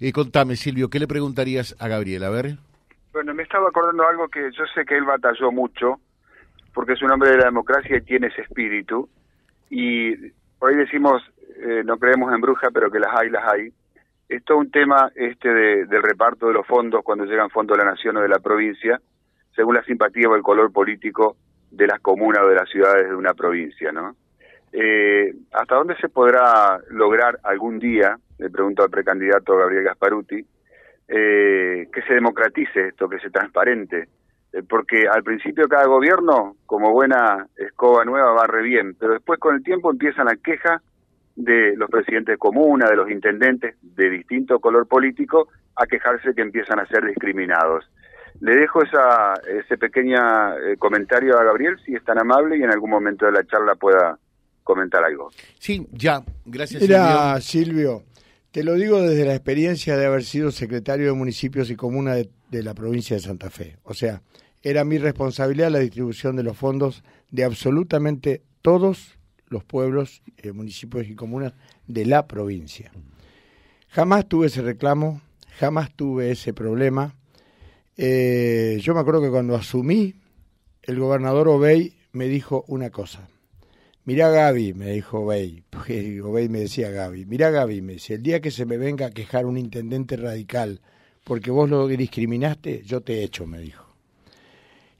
[0.00, 2.24] Eh, contame, Silvio, ¿qué le preguntarías a Gabriel?
[2.24, 2.56] A ver.
[3.12, 6.00] Bueno, me estaba acordando algo que yo sé que él batalló mucho,
[6.74, 9.08] porque es un hombre de la democracia y tiene ese espíritu.
[9.70, 10.14] Y
[10.58, 11.22] por ahí decimos,
[11.56, 13.72] eh, no creemos en brujas, pero que las hay, las hay.
[14.28, 17.90] Es todo un tema este del reparto de los fondos cuando llegan fondos de la
[17.92, 19.00] nación o de la provincia,
[19.54, 21.36] según la simpatía o el color político
[21.70, 24.16] de las comunas o de las ciudades de una provincia, ¿no?
[24.72, 30.44] Eh, ¿Hasta dónde se podrá lograr algún día, le pregunto al precandidato Gabriel Gasparuti,
[31.08, 34.08] eh, que se democratice esto, que se transparente?
[34.52, 39.38] Eh, porque al principio cada gobierno, como buena escoba nueva, va re bien, pero después
[39.38, 40.82] con el tiempo empiezan a queja
[41.34, 46.40] de los presidentes de comuna, de los intendentes de distinto color político, a quejarse que
[46.40, 47.84] empiezan a ser discriminados.
[48.40, 50.18] Le dejo esa, ese pequeño
[50.58, 53.74] eh, comentario a Gabriel, si es tan amable, y en algún momento de la charla
[53.74, 54.18] pueda
[54.62, 55.30] comentar algo.
[55.58, 58.02] Sí, ya, gracias Mira, Silvio.
[58.56, 62.62] Te lo digo desde la experiencia de haber sido secretario de municipios y comunas de
[62.62, 63.76] la provincia de Santa Fe.
[63.82, 64.22] O sea,
[64.62, 71.06] era mi responsabilidad la distribución de los fondos de absolutamente todos los pueblos, eh, municipios
[71.06, 71.52] y comunas
[71.86, 72.90] de la provincia.
[73.88, 75.20] Jamás tuve ese reclamo,
[75.58, 77.14] jamás tuve ese problema.
[77.98, 80.14] Eh, yo me acuerdo que cuando asumí,
[80.82, 83.28] el gobernador Obey me dijo una cosa.
[84.06, 88.22] Mirá Gaby, me dijo Obey, porque Obey me decía Gaby, mirá Gaby, me decía, el
[88.22, 90.80] día que se me venga a quejar un intendente radical
[91.24, 93.84] porque vos lo discriminaste, yo te echo, me dijo.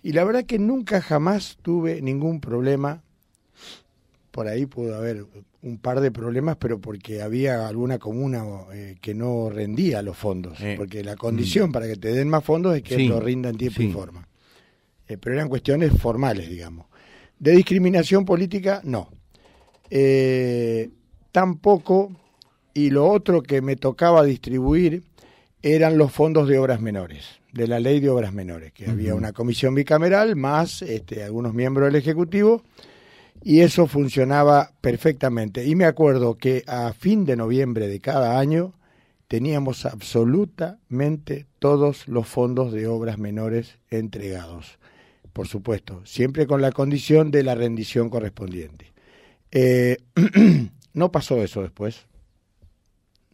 [0.03, 3.05] Y la verdad que nunca jamás tuve ningún problema.
[4.33, 5.25] Por ahí pudo haber
[5.63, 10.59] un par de problemas, pero porque había alguna comuna eh, que no rendía los fondos.
[10.77, 11.73] Porque la condición mm.
[11.73, 14.27] para que te den más fondos es que lo rinda en tiempo y forma.
[15.07, 16.87] Eh, pero eran cuestiones formales, digamos.
[17.39, 19.11] De discriminación política, no.
[19.91, 20.91] Eh,
[21.33, 22.13] tampoco,
[22.75, 25.03] y lo otro que me tocaba distribuir
[25.63, 29.33] eran los fondos de obras menores de la ley de obras menores, que había una
[29.33, 32.63] comisión bicameral más este, algunos miembros del Ejecutivo
[33.43, 35.65] y eso funcionaba perfectamente.
[35.65, 38.75] Y me acuerdo que a fin de noviembre de cada año
[39.27, 44.79] teníamos absolutamente todos los fondos de obras menores entregados.
[45.37, 48.95] Por supuesto, siempre con la condición de la rendición correspondiente.
[49.51, 49.99] Eh,
[50.95, 52.07] no pasó eso después.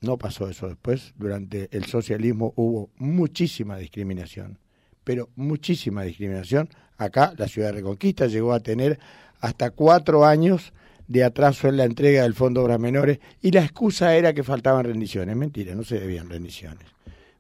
[0.01, 1.15] No pasó eso después.
[1.17, 4.59] Durante el socialismo hubo muchísima discriminación,
[5.05, 6.71] pero muchísima discriminación.
[6.99, 8.99] Acá la ciudad de Reconquista llegó a tener
[9.39, 10.73] hasta cuatro años
[11.07, 14.43] de atraso en la entrega del Fondo de Obras Menores y la excusa era que
[14.43, 15.37] faltaban rendiciones.
[15.37, 16.85] Mentira, no se debían rendiciones.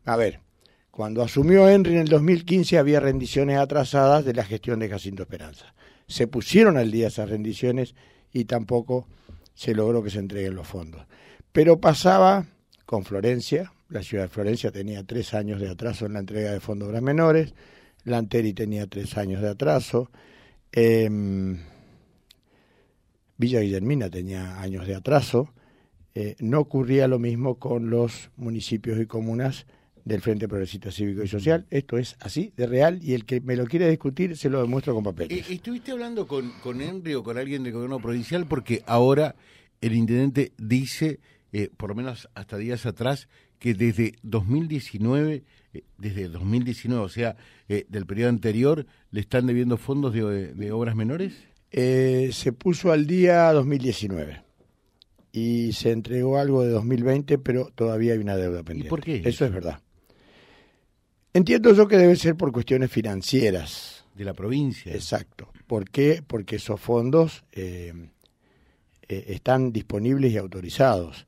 [0.04, 0.38] A ver,
[0.92, 5.74] cuando asumió Henry en el 2015 había rendiciones atrasadas de la gestión de Jacinto Esperanza.
[6.06, 7.94] Se pusieron al día esas rendiciones
[8.30, 9.08] y tampoco
[9.54, 11.06] se logró que se entreguen los fondos.
[11.50, 12.44] Pero pasaba
[12.84, 13.72] con Florencia.
[13.88, 17.02] La ciudad de Florencia tenía tres años de atraso en la entrega de fondos obras
[17.02, 17.54] menores.
[18.04, 20.10] Lanteri tenía tres años de atraso.
[20.72, 21.58] Em,
[23.38, 25.54] Villa Guillermina tenía años de atraso.
[26.14, 29.64] Eh, no ocurría lo mismo con los municipios y comunas
[30.04, 31.66] del Frente Progresista Cívico y Social.
[31.70, 34.94] Esto es así, de real, y el que me lo quiere discutir se lo demuestro
[34.94, 35.48] con papeles.
[35.48, 38.46] Eh, ¿Estuviste hablando con, con Henry o con alguien del gobierno provincial?
[38.46, 39.36] Porque ahora
[39.80, 41.20] el intendente dice
[41.52, 47.36] eh, por lo menos hasta días atrás, que desde 2019, eh, desde 2019, o sea,
[47.68, 51.34] eh, del periodo anterior, le están debiendo fondos de, obras menores?
[51.70, 54.42] se puso al día 2019
[55.32, 58.88] y se entregó algo de 2020, pero todavía hay una deuda pendiente.
[58.88, 59.22] ¿Y por qué?
[59.24, 59.80] Eso es verdad.
[61.34, 64.04] Entiendo yo que debe ser por cuestiones financieras.
[64.14, 64.92] De la provincia.
[64.92, 65.48] Exacto.
[65.66, 66.22] ¿Por qué?
[66.26, 67.44] Porque esos fondos
[69.08, 71.26] están disponibles y autorizados.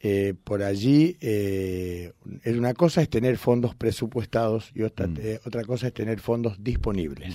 [0.00, 2.12] Eh, por allí eh,
[2.46, 5.16] una cosa es tener fondos presupuestados y otra, mm.
[5.18, 7.34] eh, otra cosa es tener fondos disponibles.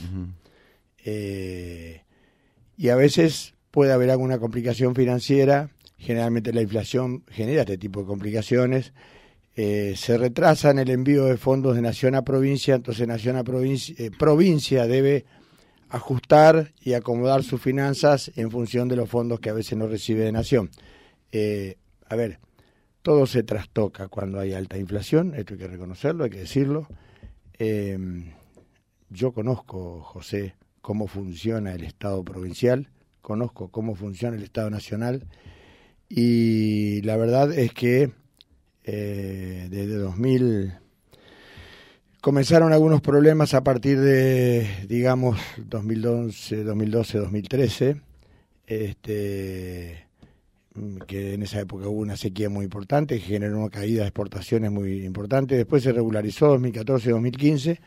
[1.03, 2.03] Eh,
[2.77, 8.07] y a veces puede haber alguna complicación financiera, generalmente la inflación genera este tipo de
[8.07, 8.93] complicaciones,
[9.55, 13.95] se retrasa en el envío de fondos de nación a provincia, entonces nación a provincia,
[14.17, 15.25] provincia debe
[15.89, 20.23] ajustar y acomodar sus finanzas en función de los fondos que a veces no recibe
[20.23, 20.71] de nación.
[22.09, 22.39] a ver,
[23.03, 26.87] todo se trastoca cuando hay alta inflación, esto hay que reconocerlo, hay que decirlo.
[27.59, 27.97] Eh,
[29.09, 32.89] yo conozco, José, cómo funciona el Estado provincial,
[33.21, 35.27] conozco cómo funciona el Estado nacional
[36.09, 38.11] y la verdad es que
[38.83, 40.73] eh, desde 2000
[42.23, 48.01] comenzaron algunos problemas a partir de, digamos, 2011, 2012, 2013.
[48.65, 50.07] Este,
[50.73, 54.07] mm, que en esa época hubo una sequía muy importante, que generó una caída de
[54.07, 55.57] exportaciones muy importante.
[55.57, 57.79] Después se regularizó 2014-2015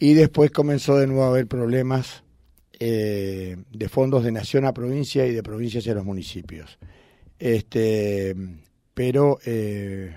[0.00, 2.24] y después comenzó de nuevo a haber problemas
[2.80, 6.78] eh, de fondos de nación a provincia y de provincia hacia los municipios.
[7.38, 8.34] Este,
[8.96, 10.16] pero eh,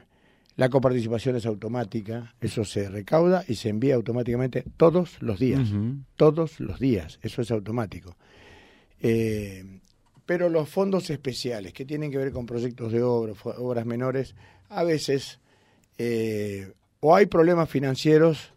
[0.56, 5.68] la coparticipación es automática, eso se recauda y se envía automáticamente todos los días,
[6.16, 8.16] todos los días, eso es automático.
[9.02, 9.82] Eh,
[10.26, 14.34] pero los fondos especiales que tienen que ver con proyectos de obra, obras menores,
[14.70, 15.42] a veces
[17.02, 18.54] o hay problemas financieros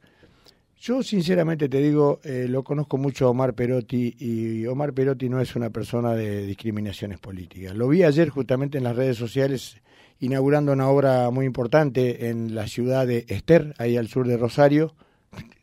[0.83, 5.41] yo sinceramente te digo, eh, lo conozco mucho a Omar Perotti y Omar Perotti no
[5.41, 7.77] es una persona de discriminaciones políticas.
[7.77, 9.77] Lo vi ayer justamente en las redes sociales
[10.23, 14.95] inaugurando una obra muy importante en la ciudad de Ester, ahí al sur de Rosario.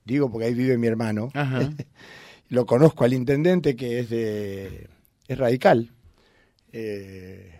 [0.03, 1.29] Digo porque ahí vive mi hermano.
[2.49, 4.89] lo conozco al intendente que es de
[5.29, 5.91] es radical.
[6.73, 7.53] Eh,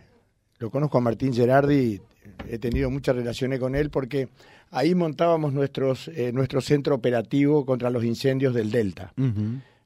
[0.57, 2.01] lo conozco a Martín Gerardi,
[2.50, 4.28] he tenido muchas relaciones con él porque
[4.69, 9.13] ahí montábamos nuestros, eh, nuestro centro operativo contra los incendios del Delta.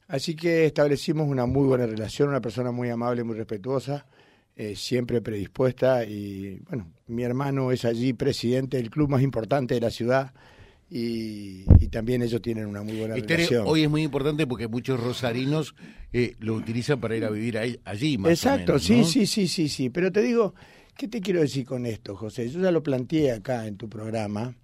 [0.08, 4.08] Así que establecimos una muy buena relación, una persona muy amable, muy respetuosa,
[4.56, 9.82] eh, siempre predispuesta y bueno, mi hermano es allí presidente del club más importante de
[9.82, 10.34] la ciudad.
[10.90, 13.66] Y, también ellos tienen una muy buena relación.
[13.68, 15.76] Hoy es muy importante porque muchos rosarinos
[16.12, 18.18] eh, lo utilizan para ir a vivir ahí, allí.
[18.18, 19.90] Más Exacto, o menos, sí, sí, sí, sí, sí.
[19.92, 20.56] Pero te digo,
[20.98, 22.50] ¿qué te quiero decir con esto, José?
[22.50, 24.56] Yo ya lo planteé acá en tu programa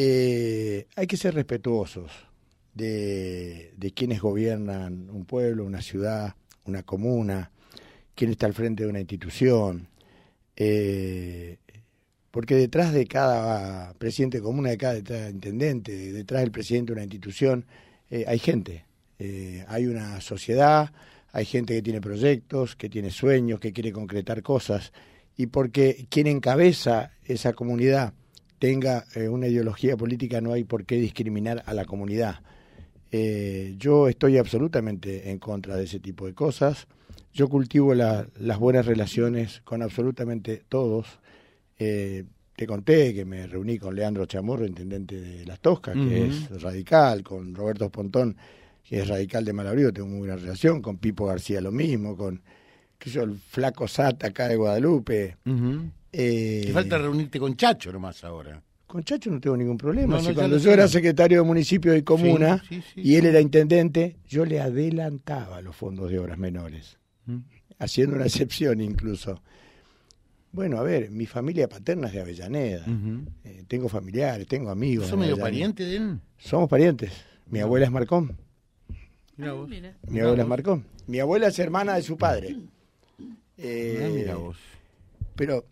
[0.00, 2.12] eh, hay que ser respetuosos
[2.72, 6.36] de, quienes gobiernan un pueblo, una ciudad,
[6.66, 7.50] una comuna,
[8.18, 9.88] quién está al frente de una institución.
[10.56, 11.58] Eh,
[12.32, 17.04] porque detrás de cada presidente de comuna, de cada, intendente, detrás del presidente de una
[17.04, 17.64] institución,
[18.10, 18.84] eh, hay gente.
[19.68, 20.92] hay una sociedad,
[21.32, 24.92] hay gente que tiene proyectos, que tiene sueños, que quiere concretar cosas.
[25.36, 28.12] Y porque quien encabeza esa comunidad
[28.58, 32.40] tenga eh, una ideología política, no hay por qué discriminar a la comunidad.
[33.12, 36.88] Eh, yo estoy absolutamente en contra de ese tipo de cosas.
[37.38, 41.06] Yo cultivo las buenas relaciones con absolutamente todos.
[41.78, 42.24] Eh,
[42.56, 47.22] te conté que me reuní con Leandro Chamorro, intendente de Las Toscas, que es radical,
[47.22, 48.36] con Roberto Pontón,
[48.82, 52.42] que es radical de Malabrigo, tengo muy buena relación, con Pipo García lo mismo, con
[52.98, 55.36] qué el flaco Sata acá de Guadalupe.
[56.10, 58.60] Eh, falta reunirte con Chacho nomás ahora.
[58.84, 60.20] Con Chacho no tengo ningún problema.
[60.34, 62.60] cuando yo era secretario de municipio y comuna
[62.96, 66.98] y él era intendente, yo le adelantaba los fondos de obras menores.
[67.78, 69.42] Haciendo una excepción incluso.
[70.52, 72.84] Bueno, a ver, mi familia paterna es de Avellaneda.
[73.44, 75.08] Eh, tengo familiares, tengo amigos.
[75.08, 76.20] ¿Sos medio pariente de él?
[76.38, 77.12] Somos parientes.
[77.46, 78.36] Mi abuela es Marcón.
[79.40, 79.54] Ah,
[80.08, 80.84] mi abuela es Marcón.
[81.06, 82.56] Mi abuela es hermana de su padre.
[83.56, 84.32] Eh,
[85.34, 85.64] pero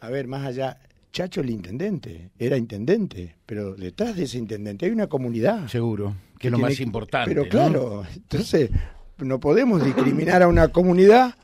[0.00, 0.78] a ver, más allá,
[1.10, 5.66] Chacho el intendente, era intendente, pero detrás de ese intendente hay una comunidad.
[5.68, 7.34] Seguro, que es lo más importante.
[7.34, 8.70] Pero claro, entonces
[9.18, 11.34] no podemos discriminar a una comunidad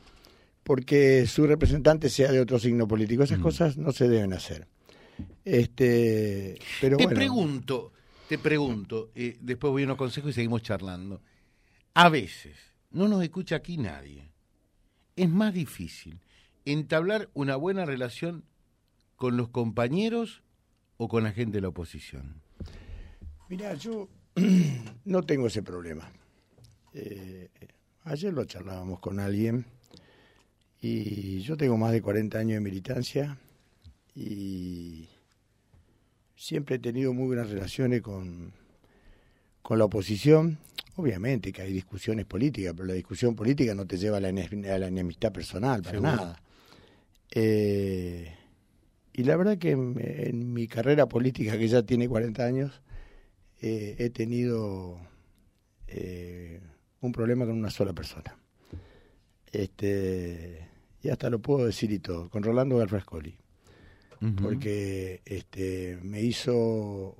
[0.63, 3.23] porque su representante sea de otro signo político.
[3.23, 3.43] Esas mm.
[3.43, 4.67] cosas no se deben hacer.
[5.43, 7.93] Este, pero te pregunto,
[8.27, 11.21] te pregunto, eh, después voy a unos consejos y seguimos charlando.
[11.93, 12.57] A veces,
[12.91, 14.31] no nos escucha aquí nadie.
[15.15, 16.19] Es más difícil
[16.65, 18.43] entablar una buena relación
[19.15, 20.43] con los compañeros
[20.97, 22.41] o con la gente de la oposición?
[23.49, 24.09] Mira, yo
[25.05, 26.11] no tengo ese problema.
[26.97, 27.49] Eh,
[28.05, 29.65] ayer lo charlábamos con alguien
[30.79, 33.37] y yo tengo más de 40 años de militancia
[34.15, 35.09] y
[36.37, 38.53] siempre he tenido muy buenas relaciones con,
[39.61, 40.57] con la oposición.
[40.95, 45.33] Obviamente que hay discusiones políticas, pero la discusión política no te lleva a la, enemistad
[45.33, 46.41] personal, para nada.
[47.31, 48.33] Eh,
[49.11, 52.81] y la verdad que en, mi carrera política, que ya tiene 40 años,
[53.61, 54.97] eh, he tenido
[55.87, 56.61] eh,
[57.01, 58.37] un problema con una sola persona.
[59.51, 60.67] Este,
[61.01, 63.37] y hasta lo puedo decir y todo, con Rolando Garfrascoli.
[64.41, 67.15] Porque este, me hizo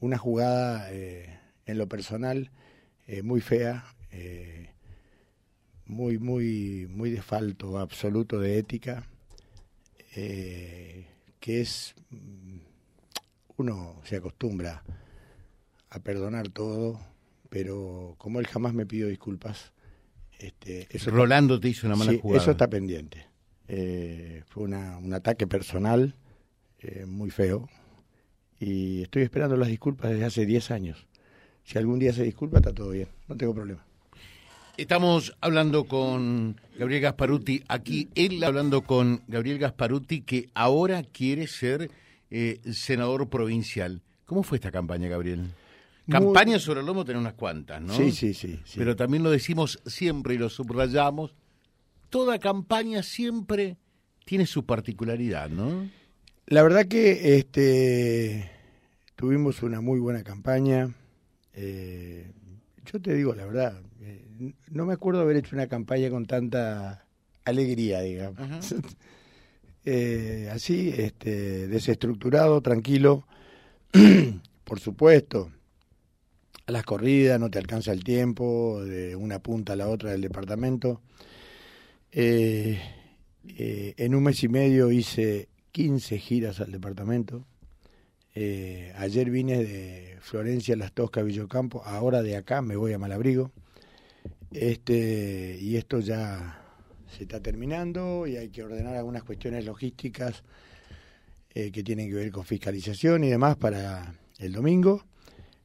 [0.00, 2.50] una jugada en lo personal
[3.22, 3.84] muy fea
[5.90, 9.08] muy, muy, muy de falto absoluto de ética,
[10.14, 11.06] eh,
[11.40, 12.58] que es, mm,
[13.56, 14.84] uno se acostumbra
[15.90, 17.00] a perdonar todo,
[17.50, 19.72] pero como él jamás me pidió disculpas,
[20.38, 23.26] este, eso Rolando te hizo una mala sí, Eso está pendiente.
[23.68, 26.14] Eh, fue una, un ataque personal
[26.78, 27.68] eh, muy feo
[28.58, 31.06] y estoy esperando las disculpas desde hace 10 años.
[31.64, 33.84] Si algún día se disculpa, está todo bien, no tengo problema.
[34.76, 41.90] Estamos hablando con Gabriel Gasparuti aquí, él hablando con Gabriel Gasparuti que ahora quiere ser
[42.30, 44.00] eh, senador provincial.
[44.24, 45.50] ¿Cómo fue esta campaña, Gabriel?
[46.08, 47.94] Campaña sobre el lomo tenemos unas cuantas, ¿no?
[47.94, 48.78] Sí, sí, sí, sí.
[48.78, 51.34] Pero también lo decimos siempre y lo subrayamos.
[52.08, 53.76] Toda campaña siempre
[54.24, 55.88] tiene su particularidad, ¿no?
[56.46, 58.50] La verdad que este
[59.14, 60.92] tuvimos una muy buena campaña.
[61.52, 62.32] Eh,
[62.86, 67.06] yo te digo la verdad, eh, no me acuerdo haber hecho una campaña con tanta
[67.44, 68.74] alegría, digamos.
[69.86, 73.26] Eh, así, este, desestructurado, tranquilo.
[74.64, 75.50] Por supuesto,
[76.70, 81.00] las corridas no te alcanza el tiempo de una punta a la otra del departamento.
[82.12, 82.78] en
[84.14, 87.44] un mes y medio hice 15 giras al departamento.
[88.34, 93.50] Eh, ayer vine de Florencia, Las Toscas, Villocampo, ahora de acá me voy a Malabrigo.
[94.52, 96.62] Este, y esto ya
[97.08, 100.42] se está terminando y hay que ordenar algunas cuestiones logísticas
[101.54, 105.04] eh, que tienen que ver con fiscalización y demás para el domingo.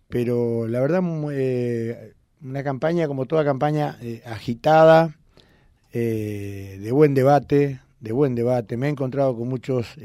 [0.09, 5.15] Pero la verdad, eh, una campaña como toda campaña agitada,
[5.91, 8.77] de buen debate, de buen debate.
[8.77, 9.95] Me he encontrado con muchos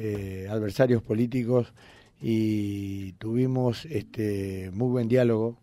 [0.49, 1.73] adversarios políticos
[2.21, 5.59] y tuvimos este muy buen diálogo.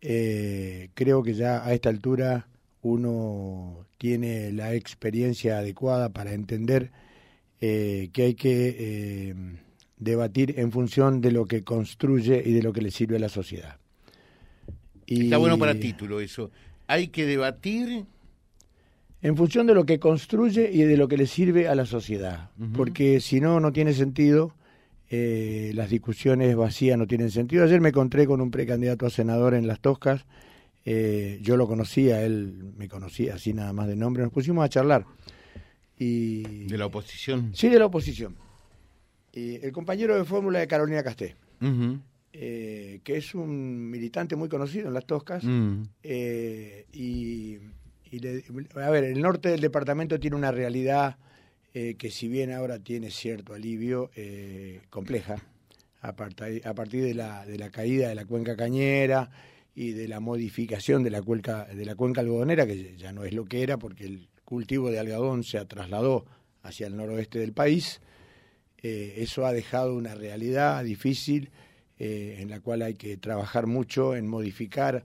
[0.00, 2.48] Eh, creo que ya a esta altura
[2.82, 6.90] uno tiene la experiencia adecuada para entender
[7.60, 9.34] eh, que hay que eh,
[10.02, 13.28] debatir en función de lo que construye y de lo que le sirve a la
[13.28, 13.76] sociedad.
[15.06, 16.50] Y, Está bueno para título eso.
[16.86, 18.04] Hay que debatir
[19.20, 22.50] en función de lo que construye y de lo que le sirve a la sociedad,
[22.74, 24.54] porque si no, no tiene sentido
[25.14, 27.64] eh, las discusiones vacías no tienen sentido.
[27.64, 30.24] Ayer me encontré con un precandidato a senador en Las Toscas,
[30.86, 34.70] eh, yo lo conocía, él me conocía así nada más de nombre, nos pusimos a
[34.70, 35.04] charlar.
[35.98, 37.50] Y, ¿De la oposición?
[37.54, 38.36] Sí, de la oposición.
[39.32, 41.36] Y el compañero de fórmula de Carolina Casté,
[42.32, 45.82] eh, que es un militante muy conocido en Las Toscas, mm.
[46.92, 47.58] y,
[48.74, 51.16] a ver, el norte del departamento tiene una realidad
[51.74, 55.36] eh, que si bien ahora tiene cierto alivio, eh, compleja,
[56.02, 59.30] a, partir de la, de la caída de la cuenca cañera
[59.74, 63.32] y de la modificación de la, cuenca, de la cuenca algodonera, que ya no es
[63.32, 66.26] lo que era porque el cultivo de algodón se trasladó
[66.62, 68.02] hacia el noroeste del país,
[68.82, 71.50] eh, eso ha dejado una realidad difícil
[71.98, 75.04] en la cual hay que trabajar mucho en modificar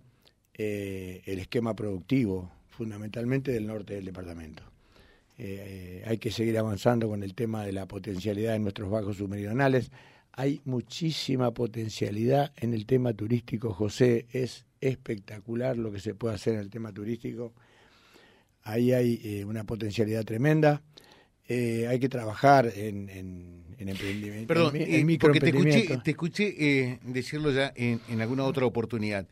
[0.55, 4.63] el esquema productivo, fundamentalmente del norte del departamento.
[5.39, 9.91] Eh, hay que seguir avanzando con el tema de la potencialidad en nuestros bajos submeridionales.
[10.31, 14.25] Hay muchísima potencialidad en el tema turístico, José.
[14.31, 17.53] Es espectacular lo que se puede hacer en el tema turístico.
[18.63, 20.81] Ahí hay eh, una potencialidad tremenda.
[21.47, 24.47] Eh, hay que trabajar en, en, emprendimiento.
[24.47, 29.27] Perdón, en, porque te escuché, te escuché decirlo ya en alguna otra oportunidad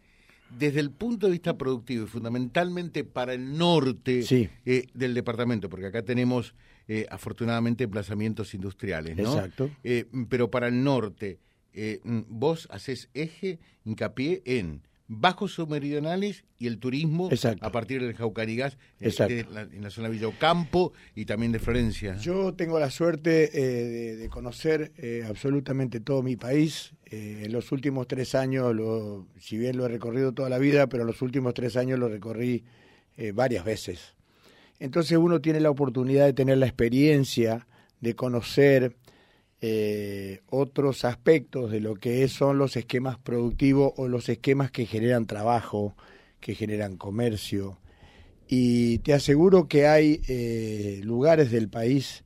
[0.50, 4.24] desde el punto de vista productivo y fundamentalmente para el norte
[4.66, 6.54] eh, del departamento, porque acá tenemos
[6.88, 9.34] eh, afortunadamente emplazamientos industriales, ¿no?
[9.34, 9.70] Exacto.
[9.84, 11.40] Eh, pero para el norte,
[12.04, 17.30] vos haces eje, hincapié en bajos submeridionales y el turismo
[17.62, 22.18] a partir del Jaucarigas en la zona de Villocampo y también de Florencia.
[22.18, 24.92] Yo tengo la suerte de, conocer
[25.28, 29.90] absolutamente todo mi país, eh, en los últimos tres años, lo, si bien lo he
[29.90, 32.64] recorrido toda la vida, pero en los últimos tres años lo recorrí
[33.18, 34.16] eh, varias veces.
[34.80, 37.68] Entonces uno tiene la oportunidad de tener la experiencia
[38.02, 38.96] de conocer
[39.62, 45.26] eh, otros aspectos de lo que son los esquemas productivos o los esquemas que generan
[45.26, 45.96] trabajo,
[46.40, 47.80] que generan comercio.
[48.48, 52.24] Y te aseguro que hay lugares del país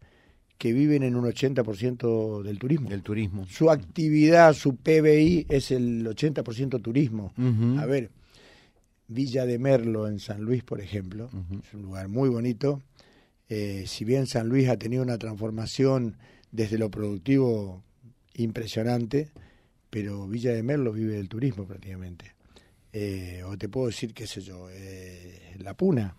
[0.60, 2.90] que viven en un 80% del turismo.
[2.90, 3.46] Del turismo.
[3.48, 7.34] Su actividad, su PBI es el 80% turismo.
[7.80, 8.12] A ver,
[9.08, 11.30] Villa de Merlo en San Luis, por ejemplo,
[11.64, 12.82] es un lugar muy bonito.
[13.48, 16.18] Eh, si bien San Luis ha tenido una transformación
[16.52, 17.84] desde lo productivo
[18.36, 19.30] impresionante,
[19.90, 22.34] pero Villa de Merlo vive del turismo prácticamente.
[22.92, 26.16] Eh, o te puedo decir, qué sé yo, eh, La Puna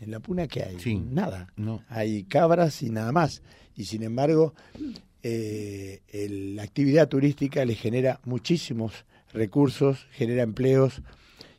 [0.00, 0.76] en la puna que hay
[1.10, 1.48] nada.
[1.56, 1.82] No.
[1.88, 3.42] Hay cabras y nada más.
[3.74, 4.54] Y sin embargo,
[5.22, 6.00] eh,
[6.54, 11.02] la actividad turística le genera muchísimos recursos, genera empleos.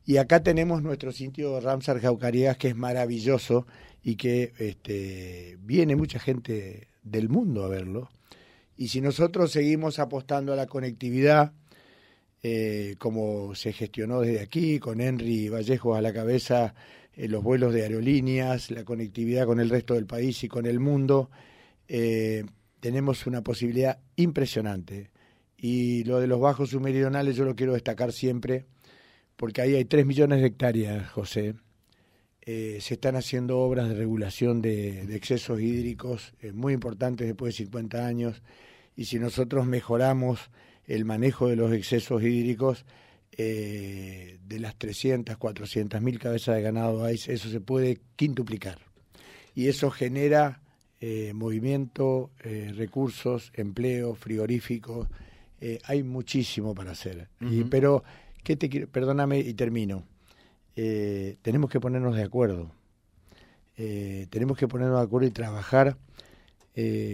[0.05, 3.67] Y acá tenemos nuestro sitio Ramsar Jaucarías, que es maravilloso
[4.03, 8.09] y que este, viene mucha gente del mundo a verlo.
[8.77, 11.53] Y si nosotros seguimos apostando a la conectividad,
[12.43, 16.75] eh, como se gestionó desde aquí, con Henry Vallejo a la cabeza,
[17.15, 20.79] eh, los vuelos de aerolíneas, la conectividad con el resto del país y con el
[20.79, 21.31] mundo,
[21.87, 22.45] eh,
[22.79, 25.09] tenemos una posibilidad impresionante.
[25.57, 28.65] Y lo de los bajos submeridionales yo lo quiero destacar siempre,
[29.35, 31.55] porque ahí hay tres millones de hectáreas, José.
[32.47, 38.07] Se están haciendo obras de regulación de, de excesos hídricos muy importantes después de 50
[38.07, 38.41] años.
[38.95, 40.49] Y si nosotros mejoramos
[40.85, 42.85] el manejo de los excesos hídricos,
[43.39, 48.79] eh, de las 300, 400 mil cabezas de ganado hay, eso se puede quintuplicar.
[49.53, 50.61] Y eso genera
[51.01, 55.07] eh, movimiento, eh, recursos, empleo, frigoríficos.
[55.83, 57.27] hay muchísimo para hacer.
[57.41, 58.03] y, pero,
[58.43, 60.03] ¿qué te Perdóname y termino.
[61.41, 62.71] Tenemos que ponernos de acuerdo.
[63.75, 65.97] tenemos que ponernos de acuerdo y trabajar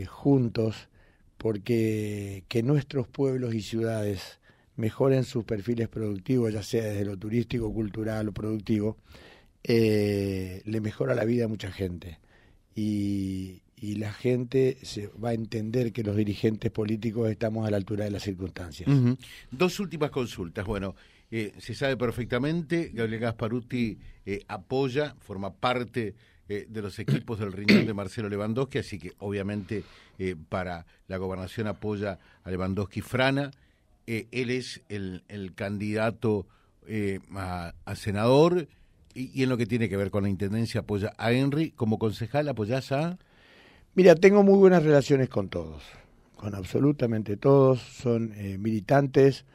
[0.07, 0.89] juntos
[1.37, 4.39] porque que nuestros pueblos y ciudades
[4.75, 8.97] mejoren sus perfiles productivos, ya sea desde lo turístico, cultural o productivo,
[9.63, 12.19] eh, le mejora la vida a mucha gente.
[12.75, 13.59] Y,
[13.97, 18.11] la gente se va a entender que los dirigentes políticos estamos a la altura de
[18.11, 18.89] las circunstancias.
[19.51, 20.65] Dos últimas consultas.
[20.65, 20.95] Bueno,
[21.35, 26.13] eh, se sabe perfectamente, Gabriel Gasparuti eh, apoya, forma parte
[26.47, 29.83] eh, de los equipos del riñón de Marcelo Lewandowski, así que obviamente
[30.19, 33.49] eh, para la gobernación apoya a Lewandowski Frana.
[34.05, 35.23] Él es el,
[35.55, 36.45] candidato
[37.35, 38.67] a, senador
[39.15, 41.71] y, en lo que tiene que ver con la intendencia apoya a Henry.
[41.71, 43.17] Como concejal, ¿apoyás a...?
[43.95, 45.81] Mira, tengo muy buenas relaciones con todos,
[46.35, 47.81] con absolutamente todos.
[47.81, 49.45] Son militantes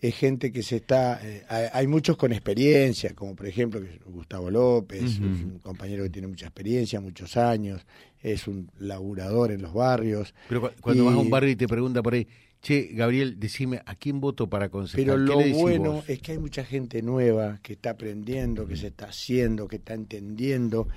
[0.00, 5.18] es gente que se está, eh, hay muchos con experiencia, como por ejemplo Gustavo López,
[5.18, 7.84] un compañero que tiene mucha experiencia, muchos años,
[8.22, 10.34] es un laburador en los barrios.
[10.48, 12.26] Pero cuando vas a un barrio y te pregunta por ahí,
[12.62, 16.64] che, Gabriel, decime, ¿a quién voto para conseguir Pero lo bueno es que hay mucha
[16.64, 20.88] gente nueva que está aprendiendo, que se está haciendo, que está entendiendo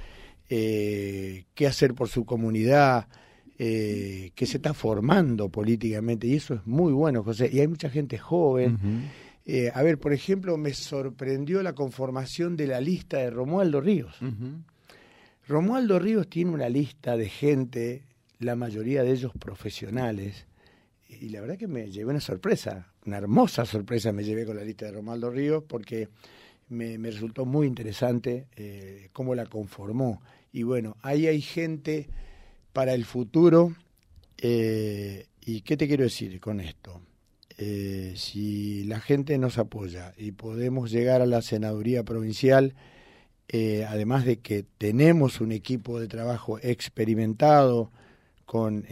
[0.49, 3.07] eh, qué hacer por su comunidad,
[3.57, 7.49] eh, que se está formando políticamente y eso es muy bueno, José.
[7.51, 9.11] Y hay mucha gente joven.
[9.45, 14.17] Eh, a ver, por ejemplo, me sorprendió la conformación de la lista de Romualdo Ríos.
[15.47, 18.03] Romualdo Ríos tiene una lista de gente,
[18.39, 20.47] la mayoría de ellos profesionales,
[21.07, 24.63] y la verdad que me llevé una sorpresa, una hermosa sorpresa me llevé con la
[24.63, 26.09] lista de Romualdo Ríos porque
[26.69, 30.21] me, resultó muy interesante eh, cómo la conformó.
[30.51, 32.07] Y bueno, ahí hay gente
[32.73, 33.73] para el futuro.
[34.37, 37.01] Eh, ¿Y qué te quiero decir con esto?
[37.57, 42.73] Eh, si la gente nos apoya y podemos llegar a la senaduría provincial,
[43.47, 47.91] eh, además de que tenemos un equipo de trabajo experimentado
[48.45, 48.85] con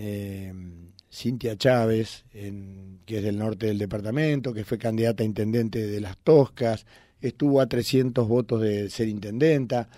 [1.12, 6.18] Cintia Chávez, que es del norte del departamento, que fue candidata a intendente de Las
[6.18, 6.86] Toscas,
[7.22, 9.90] estuvo a 300 votos de ser intendenta,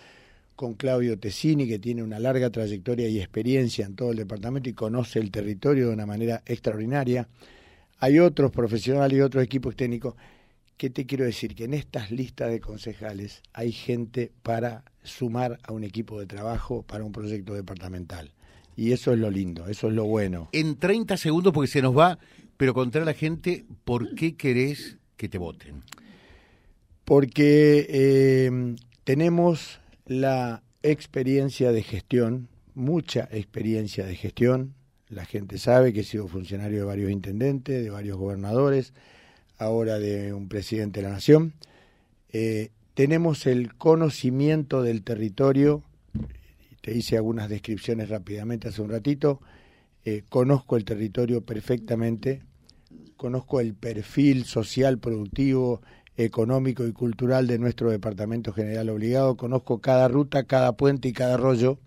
[0.55, 4.73] con Claudio Tessini, que tiene una larga trayectoria y experiencia en todo el departamento y
[4.73, 7.27] conoce el territorio de una manera extraordinaria.
[7.99, 10.15] Hay otros profesionales y otros equipos técnicos.
[10.77, 11.55] ¿Qué te quiero decir?
[11.55, 16.83] Que en estas listas de concejales hay gente para sumar a un equipo de trabajo
[16.83, 18.31] para un proyecto departamental.
[18.75, 20.49] Y eso es lo lindo, eso es lo bueno.
[20.51, 22.17] En 30 segundos, porque se nos va,
[22.57, 25.83] pero contar a la gente por qué querés que te voten.
[27.05, 34.73] Porque eh, tenemos la experiencia de gestión, mucha experiencia de gestión.
[35.09, 38.93] La gente sabe que he sido funcionario de varios intendentes, de varios gobernadores,
[39.57, 41.53] ahora de un presidente de la nación.
[42.31, 45.83] Eh, tenemos el conocimiento del territorio,
[46.81, 49.39] te hice algunas descripciones rápidamente hace un ratito,
[50.03, 52.41] eh, conozco el territorio perfectamente,
[53.15, 55.81] conozco el perfil social productivo,
[56.17, 59.37] económico y cultural de nuestro Departamento General Obligado.
[59.37, 61.79] Conozco cada ruta, cada puente y cada arroyo.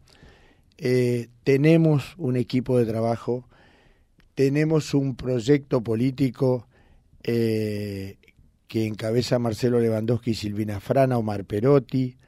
[0.78, 3.48] Eh, tenemos un equipo de trabajo,
[4.34, 6.66] tenemos un proyecto político
[7.22, 8.18] eh,
[8.68, 12.18] que encabeza Marcelo Lewandowski y Silvina Frana, Omar Perotti,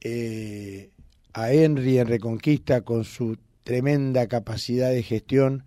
[0.00, 0.90] eh,
[1.32, 5.64] a Henry en Reconquista con su tremenda capacidad de gestión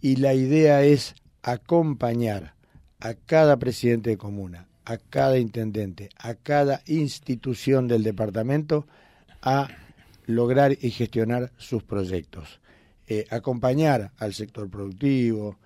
[0.00, 2.54] y la idea es acompañar
[3.00, 8.86] a cada presidente de comuna, a cada intendente, a cada institución del departamento
[9.40, 9.68] a
[10.26, 12.60] lograr y gestionar sus proyectos.
[13.06, 15.58] Eh, acompañar al sector productivo,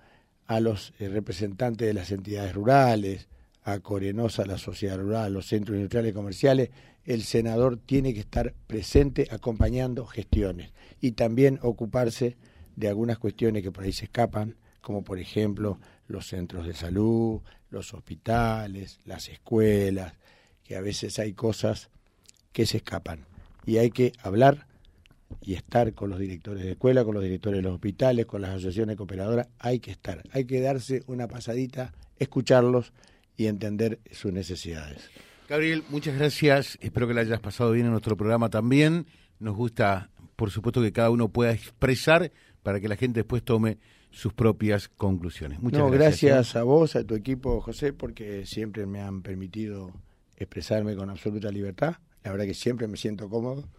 [0.47, 3.27] a los eh, representantes de las entidades rurales,
[3.63, 6.69] a Corenosa, la sociedad rural, los centros industriales y comerciales,
[7.05, 12.37] el senador tiene que estar presente acompañando gestiones y también ocuparse
[12.75, 14.55] de algunas cuestiones que por ahí se escapan,
[14.87, 20.13] como por ejemplo los centros de salud, los hospitales, las escuelas,
[20.63, 21.89] que a veces hay cosas
[22.53, 23.25] que se escapan.
[23.65, 24.65] Y hay que hablar
[25.41, 28.51] y estar con los directores de escuela, con los directores de los hospitales, con las
[28.51, 32.93] asociaciones cooperadoras, hay que estar, hay que darse una pasadita, escucharlos
[33.35, 35.09] y entender sus necesidades.
[35.49, 39.05] Gabriel, muchas gracias, espero que la hayas pasado bien en nuestro programa también.
[39.39, 42.31] Nos gusta, por supuesto, que cada uno pueda expresar
[42.63, 43.79] para que la gente después tome
[44.17, 45.59] sus propias conclusiones.
[45.61, 46.31] Muchas no, gracias.
[46.31, 46.59] Gracias ¿eh?
[46.59, 49.93] a vos, a tu equipo, José, porque siempre me han permitido
[50.37, 51.97] expresarme con absoluta libertad.
[52.23, 53.69] La verdad que siempre me siento cómodo,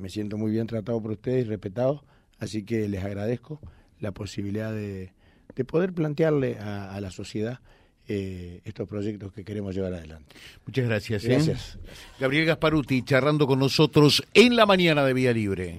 [0.00, 2.04] me siento muy bien tratado por ustedes y respetado,
[2.38, 3.60] así que les agradezco
[4.00, 5.12] la posibilidad de,
[5.54, 7.60] de poder plantearle a, a la sociedad
[8.08, 10.34] eh, estos proyectos que queremos llevar adelante.
[10.66, 11.24] Muchas gracias.
[11.26, 11.28] ¿eh?
[11.28, 11.78] Gracias.
[12.18, 15.78] Gabriel Gasparuti charlando con nosotros en la mañana de Vía Libre